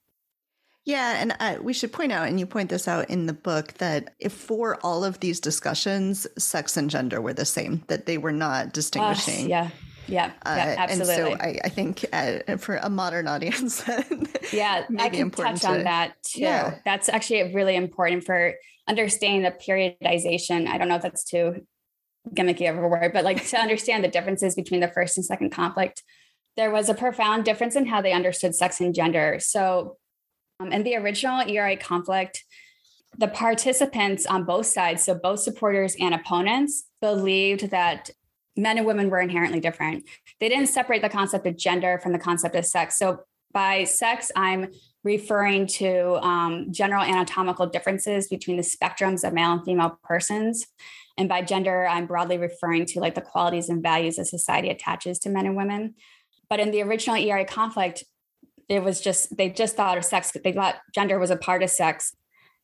[0.89, 3.75] Yeah, and uh, we should point out, and you point this out in the book,
[3.75, 8.17] that if for all of these discussions, sex and gender were the same, that they
[8.17, 9.45] were not distinguishing.
[9.45, 9.71] Uh, yeah.
[10.07, 11.33] Yeah, yeah, absolutely.
[11.33, 13.87] And so I, I think uh, for a modern audience,
[14.55, 16.41] yeah, I can touch to, on that too.
[16.41, 16.79] Yeah.
[16.87, 18.55] That's actually really important for
[18.89, 20.67] understanding the periodization.
[20.69, 21.67] I don't know if that's too
[22.31, 25.51] gimmicky of a word, but like to understand the differences between the first and second
[25.51, 26.03] conflict,
[26.57, 29.37] there was a profound difference in how they understood sex and gender.
[29.41, 29.99] So
[30.61, 32.45] um, in the original ERA conflict,
[33.17, 38.11] the participants on both sides, so both supporters and opponents, believed that
[38.57, 40.05] men and women were inherently different.
[40.41, 42.99] They didn't separate the concept of gender from the concept of sex.
[42.99, 43.21] So
[43.53, 44.69] by sex, I'm
[45.05, 50.67] referring to um, general anatomical differences between the spectrums of male and female persons.
[51.17, 55.19] And by gender, I'm broadly referring to like the qualities and values that society attaches
[55.21, 55.95] to men and women.
[56.51, 58.05] But in the original ERA conflict,
[58.69, 61.71] it was just they just thought of sex they thought gender was a part of
[61.71, 62.15] sex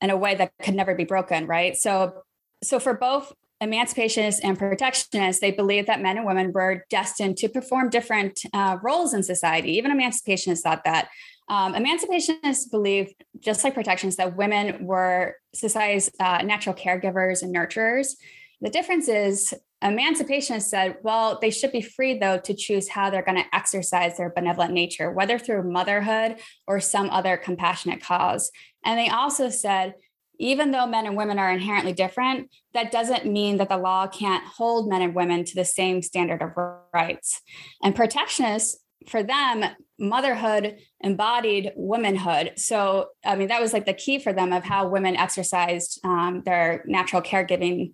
[0.01, 1.77] in a way that could never be broken right?
[1.77, 2.23] So
[2.63, 7.49] so for both emancipationists and protectionists they believed that men and women were destined to
[7.49, 9.73] perform different uh, roles in society.
[9.73, 11.09] Even emancipationists thought that.
[11.47, 18.15] Um, emancipationists believed just like protectionists that women were society's uh, natural caregivers and nurturers.
[18.63, 19.53] The difference is
[19.85, 24.17] Emancipationists said, well, they should be free, though, to choose how they're going to exercise
[24.17, 28.51] their benevolent nature, whether through motherhood or some other compassionate cause.
[28.85, 29.95] And they also said,
[30.39, 34.45] even though men and women are inherently different, that doesn't mean that the law can't
[34.45, 36.53] hold men and women to the same standard of
[36.93, 37.41] rights.
[37.83, 39.65] And protectionists, for them,
[39.99, 42.55] motherhood embodied womanhood.
[42.57, 46.43] So, I mean, that was like the key for them of how women exercised um,
[46.45, 47.93] their natural caregiving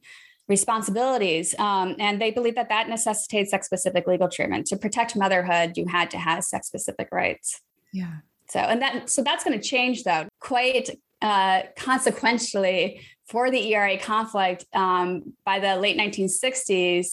[0.50, 1.54] responsibilities.
[1.58, 4.66] Um, and they believe that that necessitates sex specific legal treatment.
[4.66, 7.62] To protect motherhood, you had to have sex specific rights.
[7.92, 8.16] Yeah.
[8.50, 10.90] So, and that, so that's going to change though quite
[11.22, 17.10] uh, consequentially, for the ERA conflict, um, by the late 1960s,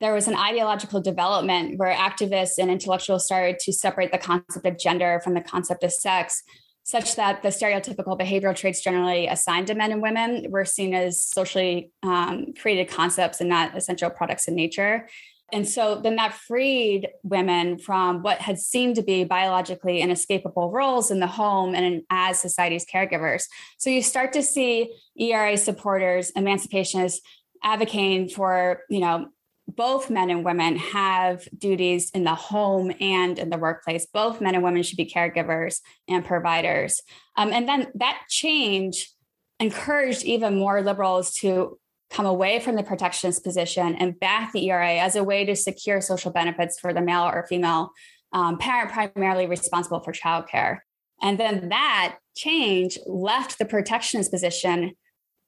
[0.00, 4.78] there was an ideological development where activists and intellectuals started to separate the concept of
[4.78, 6.42] gender from the concept of sex,
[6.90, 11.22] such that the stereotypical behavioral traits generally assigned to men and women were seen as
[11.22, 15.06] socially um, created concepts and not essential products of nature.
[15.52, 21.10] And so then that freed women from what had seemed to be biologically inescapable roles
[21.10, 23.44] in the home and in, as society's caregivers.
[23.78, 27.18] So you start to see ERA supporters, emancipationists
[27.62, 29.28] advocating for, you know,
[29.76, 34.06] both men and women have duties in the home and in the workplace.
[34.06, 37.00] Both men and women should be caregivers and providers.
[37.36, 39.10] Um, and then that change
[39.58, 41.78] encouraged even more liberals to
[42.10, 46.00] come away from the protectionist position and back the ERA as a way to secure
[46.00, 47.92] social benefits for the male or female
[48.32, 50.78] um, parent primarily responsible for childcare.
[51.22, 54.92] And then that change left the protectionist position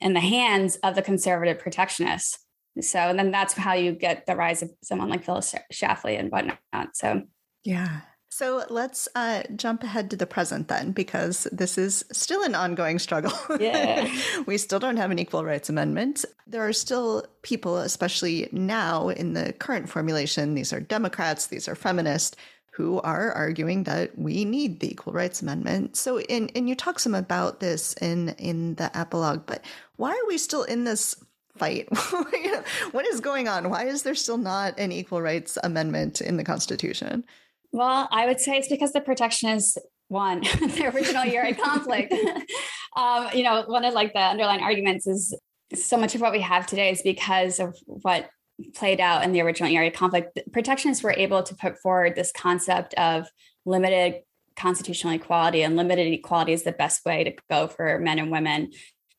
[0.00, 2.38] in the hands of the conservative protectionists.
[2.80, 6.30] So, and then that's how you get the rise of someone like Phyllis Schlafly and
[6.30, 6.96] whatnot.
[6.96, 7.22] So,
[7.64, 8.00] yeah.
[8.30, 12.98] So let's uh, jump ahead to the present then, because this is still an ongoing
[12.98, 13.32] struggle.
[13.60, 14.10] Yeah.
[14.46, 16.24] we still don't have an equal rights amendment.
[16.46, 21.74] There are still people, especially now in the current formulation, these are Democrats, these are
[21.74, 22.34] feminists,
[22.72, 25.94] who are arguing that we need the equal rights amendment.
[25.94, 29.62] So, in, and you talk some about this in in the epilogue, but
[29.96, 31.22] why are we still in this
[31.56, 31.88] fight?
[32.92, 33.70] what is going on?
[33.70, 37.24] Why is there still not an equal rights amendment in the Constitution?
[37.72, 39.78] Well, I would say it's because the protectionists
[40.08, 42.12] won the original ERA conflict.
[42.96, 45.34] um, you know, one of like the underlying arguments is
[45.74, 48.28] so much of what we have today is because of what
[48.74, 50.38] played out in the original ERA conflict.
[50.52, 53.26] Protectionists were able to put forward this concept of
[53.64, 54.16] limited
[54.54, 58.70] constitutional equality, and limited equality is the best way to go for men and women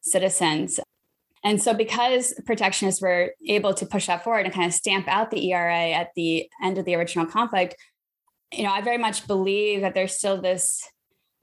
[0.01, 0.79] citizens.
[1.43, 5.29] And so, because protectionists were able to push that forward and kind of stamp out
[5.29, 7.75] the ERA at the end of the original conflict,
[8.51, 10.87] you know, I very much believe that there's still this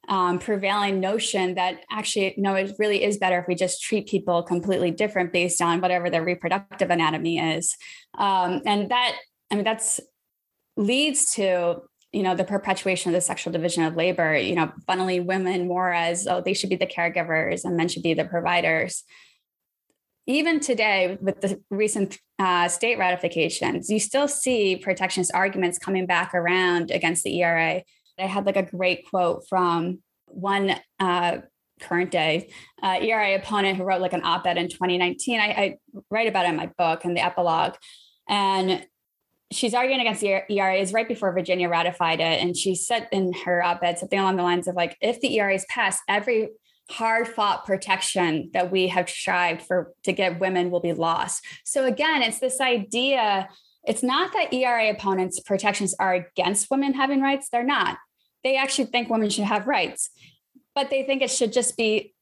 [0.09, 4.42] um, prevailing notion that actually, no, it really is better if we just treat people
[4.42, 7.76] completely different based on whatever their reproductive anatomy is.
[8.16, 9.16] Um, and that,
[9.51, 10.01] I mean, that's
[10.76, 11.82] leads to
[12.12, 15.92] you know the perpetuation of the sexual division of labor you know funneling women more
[15.92, 19.05] as oh they should be the caregivers and men should be the providers
[20.27, 26.35] even today with the recent uh, state ratifications, you still see protectionist arguments coming back
[26.35, 27.83] around against the ERA.
[28.18, 31.39] I had like a great quote from one uh,
[31.81, 32.51] current day
[32.83, 35.41] uh, ERA opponent who wrote like an op-ed in 2019.
[35.41, 35.77] I, I
[36.11, 37.75] write about it in my book and the epilogue,
[38.29, 38.87] and
[39.53, 43.33] she's arguing against the ERA is right before Virginia ratified it, and she said in
[43.45, 46.51] her op-ed something along the lines of like, if the ERA is passed, every
[46.91, 51.45] hard fought protection that we have strived for to get women will be lost.
[51.64, 53.49] So again, it's this idea.
[53.84, 57.49] It's not that ERA opponents' protections are against women having rights.
[57.51, 57.99] They're not.
[58.43, 60.11] They actually think women should have rights,
[60.74, 62.14] but they think it should just be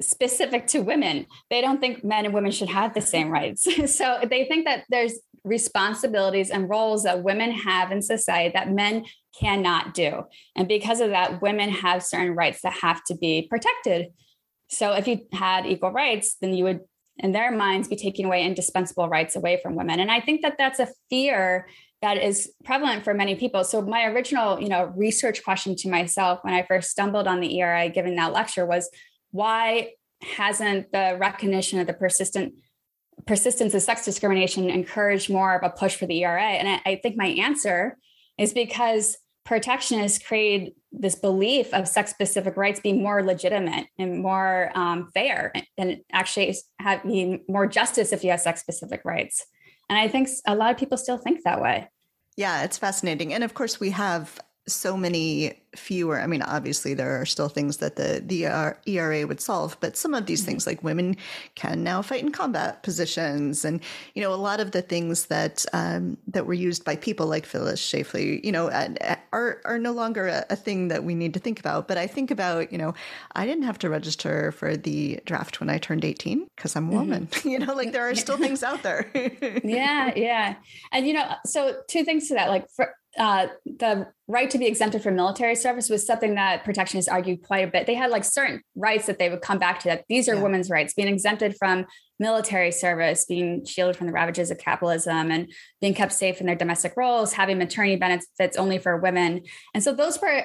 [0.00, 1.26] specific to women.
[1.50, 3.66] They don't think men and women should have the same rights.
[3.96, 9.04] so they think that there's responsibilities and roles that women have in society that men
[9.40, 10.24] cannot do.
[10.56, 14.08] And because of that, women have certain rights that have to be protected.
[14.68, 16.80] So if you had equal rights, then you would,
[17.18, 20.00] in their minds, be taking away indispensable rights away from women.
[20.00, 21.68] And I think that that's a fear
[22.02, 23.64] that is prevalent for many people.
[23.64, 27.58] So my original, you know, research question to myself when I first stumbled on the
[27.58, 28.90] ERA giving that lecture was
[29.30, 29.92] why
[30.22, 32.54] hasn't the recognition of the persistent
[33.26, 36.42] persistence of sex discrimination encouraged more of a push for the ERA?
[36.42, 37.96] And I, I think my answer
[38.38, 44.70] is because protectionists create this belief of sex specific rights being more legitimate and more
[44.74, 49.46] um, fair and actually having more justice if you have sex specific rights.
[49.88, 51.88] And I think a lot of people still think that way.
[52.36, 53.32] Yeah, it's fascinating.
[53.32, 56.20] And of course, we have so many fewer.
[56.20, 58.46] I mean, obviously, there are still things that the the
[58.86, 60.50] ERA would solve, but some of these mm-hmm.
[60.50, 61.16] things, like women
[61.54, 63.80] can now fight in combat positions, and
[64.14, 67.46] you know, a lot of the things that um, that were used by people like
[67.46, 68.70] Phyllis Schlafly, you know,
[69.32, 71.88] are are no longer a, a, thing that we need to think about.
[71.88, 72.94] But I think about, you know,
[73.34, 76.90] I didn't have to register for the draft when I turned eighteen because I'm a
[76.90, 76.98] mm-hmm.
[76.98, 77.28] woman.
[77.44, 79.10] you know, like there are still things out there.
[79.64, 80.56] yeah, yeah,
[80.92, 84.66] and you know, so two things to that, like for uh, the right to be
[84.66, 87.86] exempted from military service was something that protectionists argued quite a bit.
[87.86, 90.42] They had like certain rights that they would come back to that these are yeah.
[90.42, 91.86] women's rights, being exempted from
[92.20, 96.54] military service, being shielded from the ravages of capitalism, and being kept safe in their
[96.54, 99.42] domestic roles, having maternity benefits only for women.
[99.74, 100.44] And so those were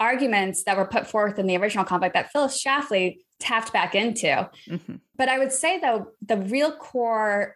[0.00, 4.50] arguments that were put forth in the original conflict that Phyllis Schlafly tapped back into.
[4.68, 4.96] Mm-hmm.
[5.16, 7.54] But I would say, though, the real core,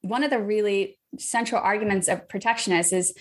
[0.00, 3.14] one of the really central arguments of protectionists is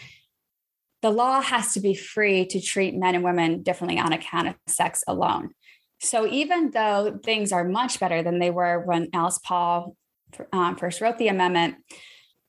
[1.01, 4.55] the law has to be free to treat men and women differently on account of
[4.67, 5.51] sex alone.
[6.01, 9.95] So even though things are much better than they were when Alice Paul
[10.53, 11.75] um, first wrote the amendment,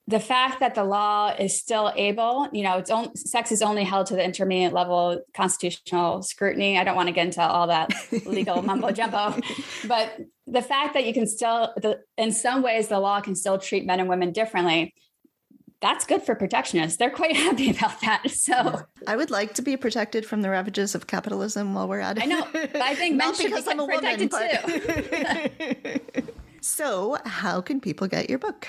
[0.07, 3.83] the fact that the law is still able, you know, it's only sex is only
[3.83, 6.77] held to the intermediate level constitutional scrutiny.
[6.77, 7.91] I don't want to get into all that
[8.25, 9.39] legal mumbo jumbo,
[9.87, 13.57] but the fact that you can still, the, in some ways, the law can still
[13.57, 14.93] treat men and women differently.
[15.81, 16.97] That's good for protectionists.
[16.97, 18.29] They're quite happy about that.
[18.29, 22.17] So I would like to be protected from the ravages of capitalism while we're at
[22.17, 22.23] it.
[22.23, 26.27] I know, I think men should be protected woman, too.
[26.61, 28.67] so, how can people get your book?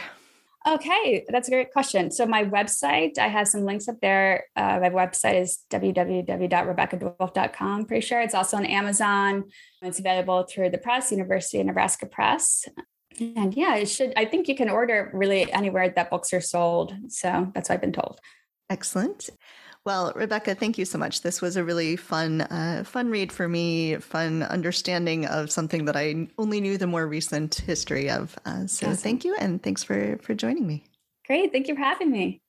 [0.67, 2.11] Okay, that's a great question.
[2.13, 4.45] So my website, I have some links up there.
[4.55, 7.87] Uh, my website is www.rebeccadwolf.com.
[7.87, 9.47] Pretty sure it's also on Amazon.
[9.83, 12.69] It's available through the press, University of Nebraska Press.
[13.21, 14.13] And yeah, it should.
[14.17, 16.95] I think you can order really anywhere that books are sold.
[17.09, 18.21] So that's what I've been told.
[18.71, 19.31] Excellent.
[19.85, 21.23] Well, Rebecca, thank you so much.
[21.23, 23.97] This was a really fun, uh, fun read for me.
[23.97, 28.39] Fun understanding of something that I only knew the more recent history of.
[28.47, 28.97] Uh, so, awesome.
[28.97, 30.85] thank you, and thanks for for joining me.
[31.27, 32.43] Great, thank you for having me.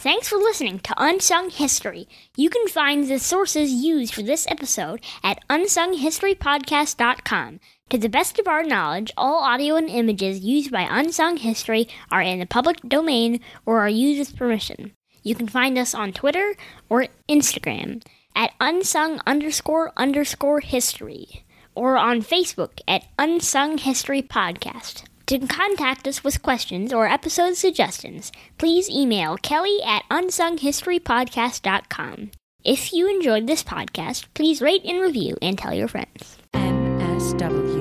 [0.00, 2.06] Thanks for listening to Unsung History.
[2.36, 7.58] You can find the sources used for this episode at unsunghistorypodcast.com.
[7.90, 12.22] To the best of our knowledge, all audio and images used by Unsung History are
[12.22, 14.92] in the public domain or are used with permission.
[15.24, 16.54] You can find us on Twitter
[16.88, 18.04] or Instagram
[18.36, 21.44] at unsung underscore underscore history
[21.74, 25.07] or on Facebook at Unsung History Podcast.
[25.28, 32.30] To contact us with questions or episode suggestions, please email kelly at unsunghistorypodcast.com.
[32.64, 36.38] If you enjoyed this podcast, please rate and review and tell your friends.
[36.54, 37.77] MSW